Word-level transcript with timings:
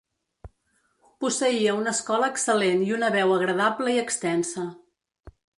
Posseïa 1.25 1.75
una 1.81 1.93
escola 1.99 2.31
excel·lent 2.37 2.83
i 2.89 2.97
una 2.97 3.13
veu 3.19 3.37
agradable 3.39 3.97
i 3.99 4.03
extensa. 4.09 4.69